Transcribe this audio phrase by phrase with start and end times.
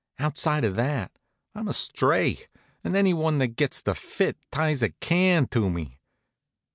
[0.17, 1.19] Outside of that
[1.53, 2.47] I'm a stray,
[2.83, 5.99] and anyone that gets the fit ties a can to me.